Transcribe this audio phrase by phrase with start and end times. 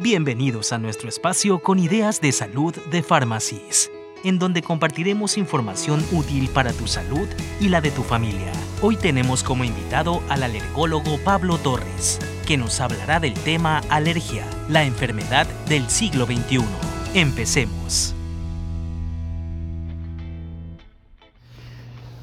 [0.00, 3.90] Bienvenidos a nuestro espacio con ideas de salud de Pharmacies,
[4.22, 7.26] en donde compartiremos información útil para tu salud
[7.60, 8.52] y la de tu familia.
[8.80, 14.84] Hoy tenemos como invitado al alergólogo Pablo Torres, que nos hablará del tema alergia, la
[14.84, 16.60] enfermedad del siglo XXI.
[17.14, 18.14] Empecemos.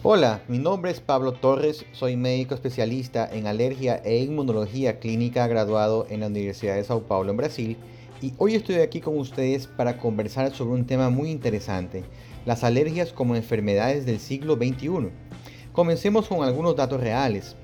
[0.08, 6.06] Hola, mi nombre es Pablo Torres, soy médico especialista en alergia e inmunología clínica graduado
[6.12, 7.78] en la Universidad de Sao Paulo en Brasil
[8.22, 12.04] y hoy estoy aquí con ustedes para conversar sobre un tema muy interesante,
[12.46, 15.10] las alergias como enfermedades del siglo XXI.
[15.72, 17.56] Comencemos con algunos datos reales.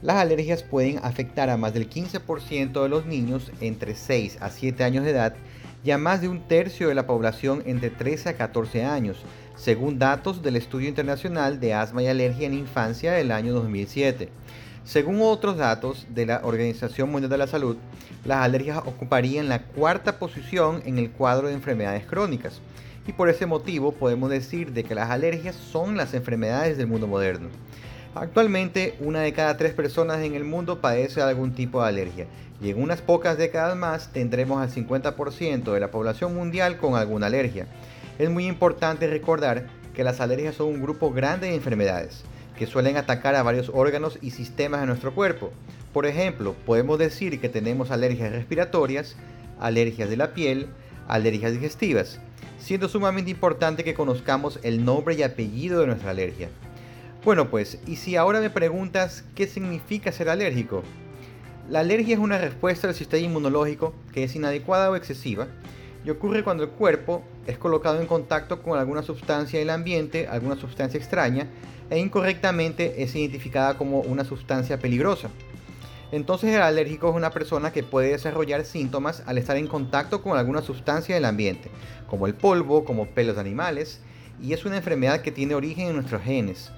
[0.00, 4.84] Las alergias pueden afectar a más del 15% de los niños entre 6 a 7
[4.84, 5.34] años de edad
[5.84, 9.18] y a más de un tercio de la población entre 13 a 14 años,
[9.56, 14.28] según datos del Estudio Internacional de Asma y Alergia en Infancia del año 2007.
[14.84, 17.76] Según otros datos de la Organización Mundial de la Salud,
[18.24, 22.60] las alergias ocuparían la cuarta posición en el cuadro de enfermedades crónicas.
[23.06, 27.06] Y por ese motivo podemos decir de que las alergias son las enfermedades del mundo
[27.06, 27.48] moderno.
[28.20, 32.26] Actualmente, una de cada tres personas en el mundo padece algún tipo de alergia
[32.60, 37.26] y en unas pocas décadas más tendremos al 50% de la población mundial con alguna
[37.26, 37.68] alergia.
[38.18, 42.24] Es muy importante recordar que las alergias son un grupo grande de enfermedades
[42.58, 45.52] que suelen atacar a varios órganos y sistemas de nuestro cuerpo.
[45.92, 49.14] Por ejemplo, podemos decir que tenemos alergias respiratorias,
[49.60, 50.66] alergias de la piel,
[51.06, 52.18] alergias digestivas,
[52.58, 56.48] siendo sumamente importante que conozcamos el nombre y apellido de nuestra alergia.
[57.24, 60.84] Bueno pues, y si ahora me preguntas qué significa ser alérgico,
[61.68, 65.48] la alergia es una respuesta del sistema inmunológico que es inadecuada o excesiva
[66.04, 70.54] y ocurre cuando el cuerpo es colocado en contacto con alguna sustancia del ambiente, alguna
[70.54, 71.48] sustancia extraña,
[71.90, 75.28] e incorrectamente es identificada como una sustancia peligrosa.
[76.12, 80.38] Entonces el alérgico es una persona que puede desarrollar síntomas al estar en contacto con
[80.38, 81.68] alguna sustancia del ambiente,
[82.06, 84.00] como el polvo, como pelos de animales,
[84.40, 86.70] y es una enfermedad que tiene origen en nuestros genes.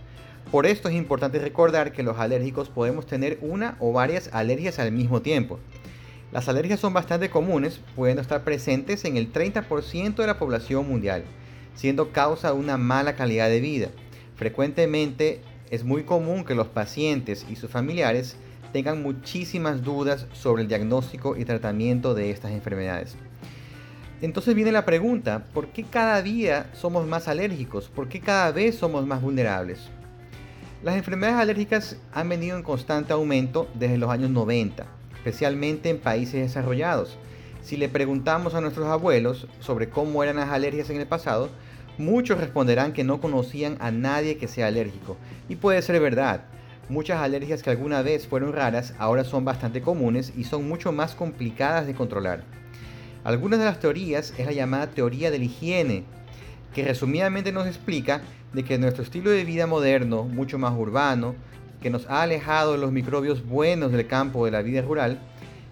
[0.51, 4.91] Por esto es importante recordar que los alérgicos podemos tener una o varias alergias al
[4.91, 5.61] mismo tiempo.
[6.33, 11.23] Las alergias son bastante comunes, pudiendo estar presentes en el 30% de la población mundial,
[11.77, 13.91] siendo causa de una mala calidad de vida.
[14.35, 15.41] Frecuentemente
[15.71, 18.37] es muy común que los pacientes y sus familiares
[18.73, 23.15] tengan muchísimas dudas sobre el diagnóstico y tratamiento de estas enfermedades.
[24.21, 27.89] Entonces viene la pregunta, ¿por qué cada día somos más alérgicos?
[27.89, 29.89] ¿Por qué cada vez somos más vulnerables?
[30.83, 36.41] Las enfermedades alérgicas han venido en constante aumento desde los años 90 especialmente en países
[36.41, 37.19] desarrollados.
[37.63, 41.51] Si le preguntamos a nuestros abuelos sobre cómo eran las alergias en el pasado,
[41.99, 45.19] muchos responderán que no conocían a nadie que sea alérgico.
[45.49, 46.45] Y puede ser verdad.
[46.89, 51.15] Muchas alergias que alguna vez fueron raras ahora son bastante comunes y son mucho más
[51.15, 52.43] complicadas de controlar.
[53.23, 56.05] Algunas de las teorías es la llamada teoría de la higiene,
[56.75, 61.35] que resumidamente nos explica de que nuestro estilo de vida moderno, mucho más urbano,
[61.81, 65.19] que nos ha alejado de los microbios buenos del campo de la vida rural,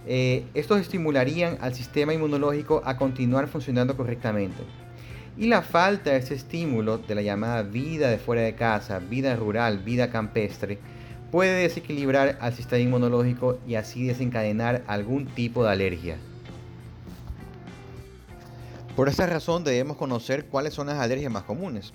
[0.07, 4.63] eh, estos estimularían al sistema inmunológico a continuar funcionando correctamente.
[5.37, 9.37] Y la falta de ese estímulo de la llamada vida de fuera de casa, vida
[9.37, 10.79] rural, vida campestre,
[11.31, 16.17] puede desequilibrar al sistema inmunológico y así desencadenar algún tipo de alergia.
[18.99, 21.93] Por esta razón debemos conocer cuáles son las alergias más comunes.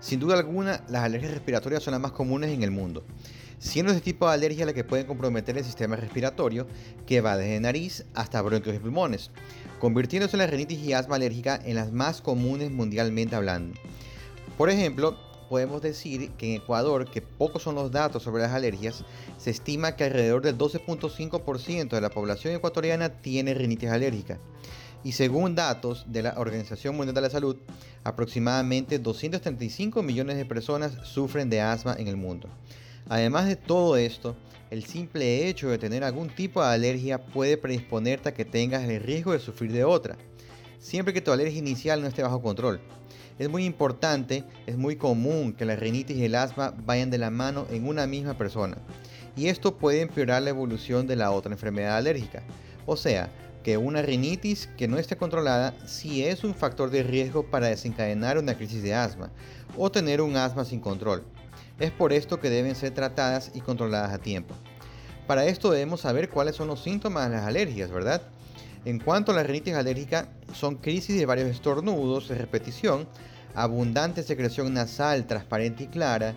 [0.00, 3.04] Sin duda alguna, las alergias respiratorias son las más comunes en el mundo
[3.58, 6.66] siendo este tipo de alergia la que puede comprometer el sistema respiratorio,
[7.06, 9.30] que va desde nariz hasta bronquios y pulmones,
[9.80, 13.78] convirtiéndose la rinitis y asma alérgica en las más comunes mundialmente hablando.
[14.58, 15.16] Por ejemplo,
[15.48, 19.04] podemos decir que en Ecuador, que pocos son los datos sobre las alergias,
[19.38, 24.38] se estima que alrededor del 12.5% de la población ecuatoriana tiene rinitis alérgica.
[25.06, 27.54] Y según datos de la Organización Mundial de la Salud,
[28.02, 32.48] aproximadamente 235 millones de personas sufren de asma en el mundo.
[33.08, 34.34] Además de todo esto,
[34.68, 39.00] el simple hecho de tener algún tipo de alergia puede predisponerte a que tengas el
[39.00, 40.16] riesgo de sufrir de otra,
[40.80, 42.80] siempre que tu alergia inicial no esté bajo control.
[43.38, 47.30] Es muy importante, es muy común que la rinitis y el asma vayan de la
[47.30, 48.76] mano en una misma persona,
[49.36, 52.42] y esto puede empeorar la evolución de la otra enfermedad alérgica.
[52.86, 53.30] O sea,
[53.66, 58.38] que una rinitis que no esté controlada sí es un factor de riesgo para desencadenar
[58.38, 59.32] una crisis de asma
[59.76, 61.24] o tener un asma sin control.
[61.80, 64.54] Es por esto que deben ser tratadas y controladas a tiempo.
[65.26, 68.22] Para esto debemos saber cuáles son los síntomas de las alergias, ¿verdad?
[68.84, 73.08] En cuanto a la rinitis alérgica, son crisis de varios estornudos de repetición,
[73.56, 76.36] abundante secreción nasal transparente y clara,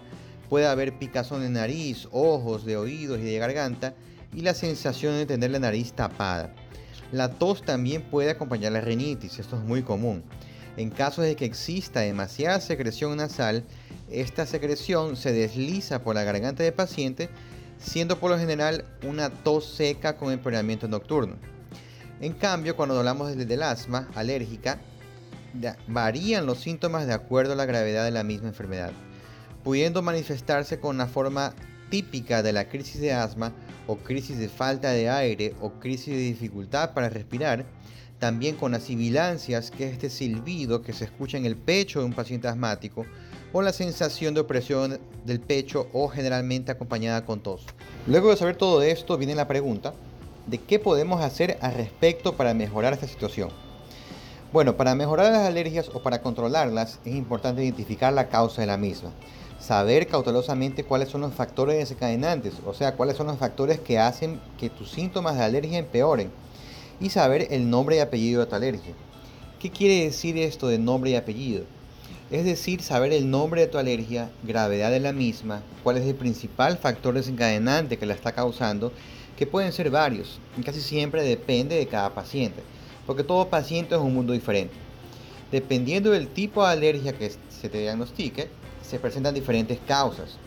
[0.49, 3.93] puede haber picazón de nariz, ojos, de oídos y de garganta,
[4.33, 6.55] y la sensación de tener la nariz tapada.
[7.11, 10.23] La tos también puede acompañar la rinitis, esto es muy común.
[10.77, 13.63] En caso de que exista demasiada secreción nasal,
[14.11, 17.29] esta secreción se desliza por la garganta del paciente,
[17.79, 21.35] siendo por lo general una tos seca con empeoramiento nocturno.
[22.21, 24.79] En cambio, cuando hablamos del asma alérgica,
[25.88, 28.91] varían los síntomas de acuerdo a la gravedad de la misma enfermedad,
[29.63, 31.53] pudiendo manifestarse con una forma
[31.89, 33.53] típica de la crisis de asma
[33.88, 37.65] o crisis de falta de aire o crisis de dificultad para respirar,
[38.19, 42.06] también con las sibilancias, que es este silbido que se escucha en el pecho de
[42.06, 43.06] un paciente asmático,
[43.51, 47.65] o la sensación de opresión del pecho o generalmente acompañada con tos.
[48.06, 49.94] Luego de saber todo esto viene la pregunta
[50.45, 53.50] de qué podemos hacer al respecto para mejorar esta situación.
[54.51, 58.77] Bueno, para mejorar las alergias o para controlarlas es importante identificar la causa de la
[58.77, 59.12] misma
[59.59, 64.39] saber cautelosamente cuáles son los factores desencadenantes, o sea, cuáles son los factores que hacen
[64.57, 66.31] que tus síntomas de alergia empeoren
[67.00, 68.94] y saber el nombre y apellido de tu alergia.
[69.59, 71.63] ¿Qué quiere decir esto de nombre y apellido?
[72.31, 76.15] Es decir, saber el nombre de tu alergia, gravedad de la misma, cuál es el
[76.15, 78.94] principal factor desencadenante que la está causando,
[79.35, 82.62] que pueden ser varios, y casi siempre depende de cada paciente,
[83.07, 84.75] porque todo paciente es un mundo diferente.
[85.51, 88.50] Dependiendo del tipo de alergia que se te diagnostique,
[88.89, 90.38] se presentan diferentes causas.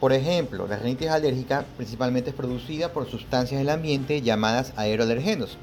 [0.00, 5.56] Por ejemplo, la rinitis alérgica principalmente es producida por sustancias del ambiente llamadas aeroalergenos,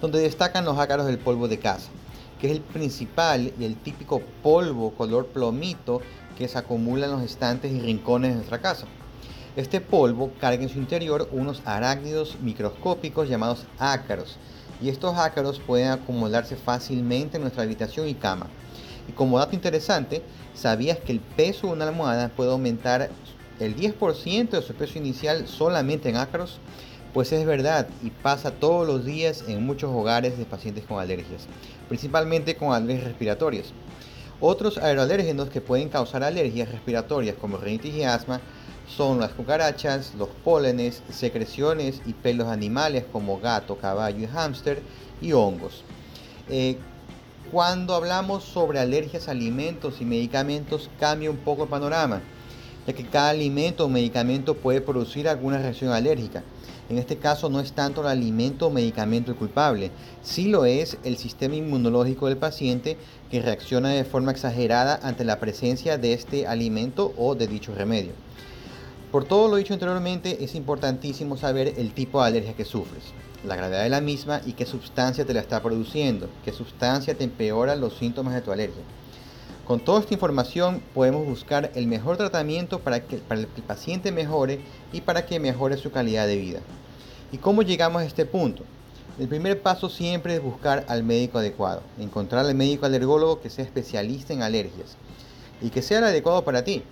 [0.00, 1.88] donde destacan los ácaros del polvo de casa,
[2.40, 6.02] que es el principal y el típico polvo color plomito
[6.36, 8.86] que se acumula en los estantes y rincones de nuestra casa.
[9.54, 14.36] Este polvo carga en su interior unos arácnidos microscópicos llamados ácaros,
[14.82, 18.48] y estos ácaros pueden acumularse fácilmente en nuestra habitación y cama.
[19.08, 20.22] Y como dato interesante,
[20.54, 23.10] ¿sabías que el peso de una almohada puede aumentar
[23.60, 26.58] el 10% de su peso inicial solamente en ácaros?
[27.14, 31.46] Pues es verdad y pasa todos los días en muchos hogares de pacientes con alergias,
[31.88, 33.72] principalmente con alergias respiratorias.
[34.40, 38.40] Otros aeroalérgenos que pueden causar alergias respiratorias como rinitis y asma
[38.86, 44.82] son las cucarachas, los pólenes, secreciones y pelos animales como gato, caballo y hámster
[45.22, 45.84] y hongos.
[46.48, 46.76] Eh,
[47.50, 52.20] cuando hablamos sobre alergias a alimentos y medicamentos cambia un poco el panorama,
[52.86, 56.42] ya que cada alimento o medicamento puede producir alguna reacción alérgica.
[56.88, 59.90] En este caso no es tanto el alimento o medicamento el culpable,
[60.22, 62.96] sí lo es el sistema inmunológico del paciente
[63.30, 68.25] que reacciona de forma exagerada ante la presencia de este alimento o de dicho remedio.
[69.16, 73.02] Por todo lo dicho anteriormente, es importantísimo saber el tipo de alergia que sufres
[73.46, 77.24] la gravedad de la misma y qué sustancia te la está produciendo, qué sustancia te
[77.24, 78.82] empeora los síntomas de tu alergia.
[79.66, 84.60] Con toda esta información podemos buscar el mejor tratamiento para que, el paciente mejore
[84.92, 86.60] y para que mejore su calidad de vida.
[87.32, 88.64] ¿Y cómo llegamos a este punto?
[89.18, 93.64] El primer paso siempre es buscar al médico adecuado, encontrar al médico alergólogo que sea
[93.64, 94.98] especialista en alergias
[95.62, 96.82] y que sea el adecuado para ti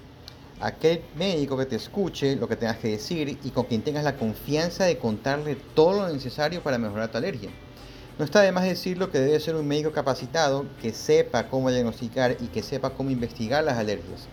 [0.60, 4.16] aquel médico que te escuche lo que tengas que decir y con quien tengas la
[4.16, 7.50] confianza de contarle todo lo necesario para mejorar tu alergia.
[8.18, 12.36] No está de más decirlo que debe ser un médico capacitado que sepa cómo diagnosticar
[12.40, 14.28] y que sepa cómo investigar las alergias.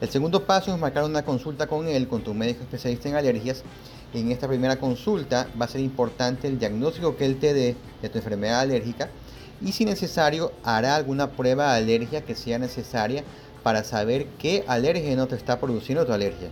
[0.00, 3.62] El segundo paso es marcar una consulta con él, con tu médico especialista en alergias.
[4.12, 8.08] En esta primera consulta va a ser importante el diagnóstico que él te dé de
[8.08, 9.08] tu enfermedad alérgica
[9.60, 13.22] y si necesario hará alguna prueba de alergia que sea necesaria
[13.62, 16.50] para saber qué alérgeno te está produciendo tu alergia.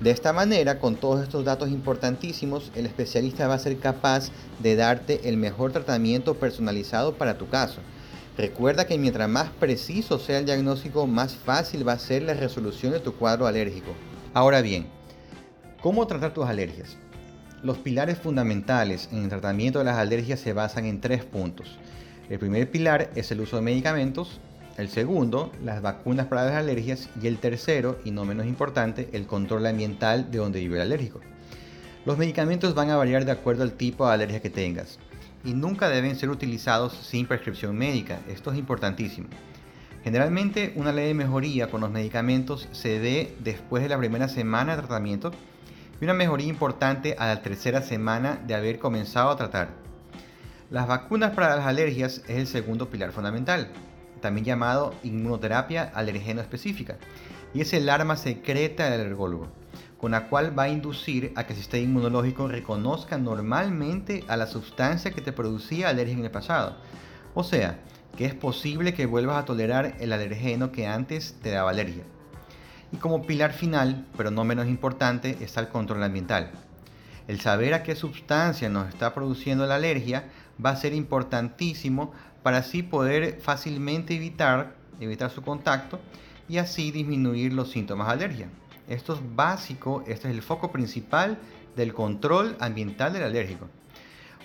[0.00, 4.74] De esta manera, con todos estos datos importantísimos, el especialista va a ser capaz de
[4.74, 7.80] darte el mejor tratamiento personalizado para tu caso.
[8.38, 12.92] Recuerda que mientras más preciso sea el diagnóstico, más fácil va a ser la resolución
[12.92, 13.92] de tu cuadro alérgico.
[14.32, 14.86] Ahora bien,
[15.82, 16.96] ¿cómo tratar tus alergias?
[17.62, 21.76] Los pilares fundamentales en el tratamiento de las alergias se basan en tres puntos.
[22.30, 24.40] El primer pilar es el uso de medicamentos,
[24.76, 27.08] el segundo, las vacunas para las alergias.
[27.22, 31.20] Y el tercero, y no menos importante, el control ambiental de donde vive el alérgico.
[32.06, 34.98] Los medicamentos van a variar de acuerdo al tipo de alergia que tengas
[35.44, 38.20] y nunca deben ser utilizados sin prescripción médica.
[38.28, 39.28] Esto es importantísimo.
[40.02, 44.82] Generalmente una leve mejoría con los medicamentos se ve después de la primera semana de
[44.82, 45.30] tratamiento
[46.00, 49.68] y una mejoría importante a la tercera semana de haber comenzado a tratar.
[50.70, 53.70] Las vacunas para las alergias es el segundo pilar fundamental
[54.20, 56.96] también llamado inmunoterapia alergeno específica,
[57.54, 59.48] y es el arma secreta del alergólogo,
[59.98, 64.46] con la cual va a inducir a que el sistema inmunológico reconozca normalmente a la
[64.46, 66.76] sustancia que te producía alergia en el pasado.
[67.34, 67.78] O sea,
[68.16, 72.04] que es posible que vuelvas a tolerar el alergeno que antes te daba alergia.
[72.92, 76.50] Y como pilar final, pero no menos importante, está el control ambiental.
[77.30, 80.24] El saber a qué sustancia nos está produciendo la alergia
[80.62, 86.00] va a ser importantísimo para así poder fácilmente evitar, evitar su contacto
[86.48, 88.48] y así disminuir los síntomas de alergia.
[88.88, 91.38] Esto es básico, este es el foco principal
[91.76, 93.68] del control ambiental del alérgico.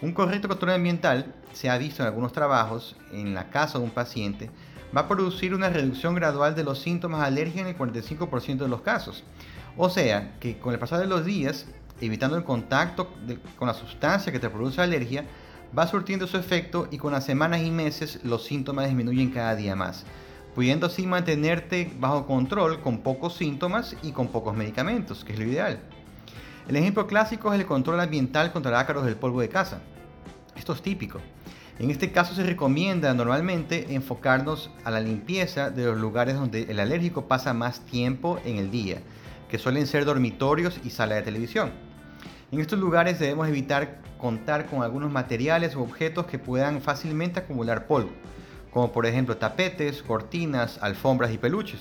[0.04, 3.89] Un correcto control ambiental se ha visto en algunos trabajos en la casa de un
[3.89, 4.51] paciente
[4.96, 8.68] va a producir una reducción gradual de los síntomas de alergia en el 45% de
[8.68, 9.24] los casos.
[9.75, 11.65] O sea, que con el pasar de los días,
[12.02, 13.14] evitando el contacto
[13.58, 15.25] con la sustancia que te produce alergia,
[15.78, 19.75] va surtiendo su efecto y con las semanas y meses los síntomas disminuyen cada día
[19.75, 20.06] más,
[20.54, 25.46] pudiendo así mantenerte bajo control con pocos síntomas y con pocos medicamentos, que es lo
[25.46, 25.80] ideal.
[26.68, 29.82] El ejemplo clásico es el control ambiental contra ácaros del polvo de casa.
[30.56, 31.20] Esto es típico.
[31.78, 36.80] En este caso se recomienda normalmente enfocarnos a la limpieza de los lugares donde el
[36.80, 39.02] alérgico pasa más tiempo en el día,
[39.56, 41.72] que suelen ser dormitorios y sala de televisión.
[42.52, 47.88] En estos lugares debemos evitar contar con algunos materiales u objetos que puedan fácilmente acumular
[47.88, 48.10] polvo,
[48.70, 51.80] como por ejemplo tapetes, cortinas, alfombras y peluches.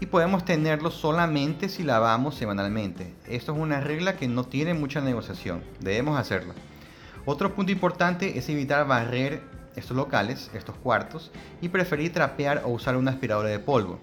[0.00, 3.14] Y podemos tenerlos solamente si lavamos semanalmente.
[3.28, 6.54] Esto es una regla que no tiene mucha negociación, debemos hacerla.
[7.24, 9.42] Otro punto importante es evitar barrer
[9.76, 14.00] estos locales, estos cuartos, y preferir trapear o usar una aspiradora de polvo,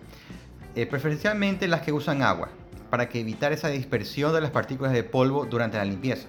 [0.75, 2.47] eh, preferencialmente las que usan agua,
[2.93, 6.27] para que evitar esa dispersión de las partículas de polvo durante la limpieza.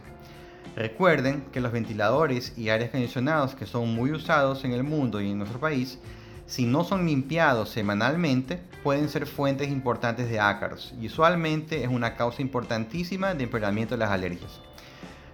[0.74, 5.30] Recuerden que los ventiladores y aires acondicionados que son muy usados en el mundo y
[5.30, 5.98] en nuestro país,
[6.46, 12.16] si no son limpiados semanalmente, pueden ser fuentes importantes de ácaros y usualmente es una
[12.16, 14.62] causa importantísima de empeoramiento de las alergias.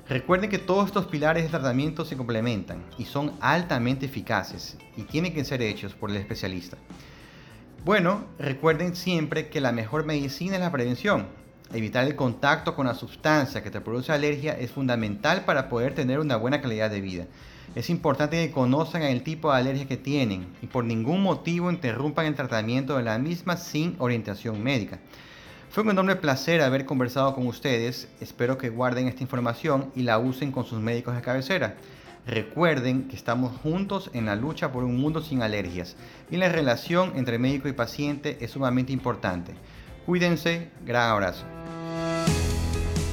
[0.08, 5.32] Recuerden que todos estos pilares de tratamiento se complementan y son altamente eficaces y tienen
[5.32, 6.76] que ser hechos por el especialista.
[7.82, 11.28] Bueno, recuerden siempre que la mejor medicina es la prevención.
[11.72, 16.18] Evitar el contacto con la sustancia que te produce alergia es fundamental para poder tener
[16.18, 17.24] una buena calidad de vida.
[17.74, 22.26] Es importante que conozcan el tipo de alergia que tienen y por ningún motivo interrumpan
[22.26, 24.98] el tratamiento de la misma sin orientación médica.
[25.70, 28.08] Fue un enorme placer haber conversado con ustedes.
[28.20, 31.76] Espero que guarden esta información y la usen con sus médicos de cabecera.
[32.30, 35.96] Recuerden que estamos juntos en la lucha por un mundo sin alergias
[36.30, 39.52] y la relación entre médico y paciente es sumamente importante.
[40.06, 41.44] Cuídense, gran abrazo.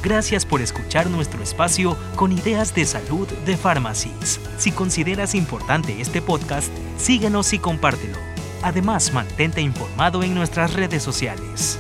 [0.04, 4.40] Gracias por escuchar nuestro espacio con ideas de salud de Pharmacies.
[4.60, 8.20] Si consideras importante este podcast, síguenos y compártelo.
[8.62, 11.80] Además, mantente informado en nuestras redes sociales.